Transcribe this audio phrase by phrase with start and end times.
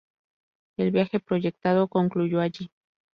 [0.77, 2.71] El viaje proyectado concluyó allí.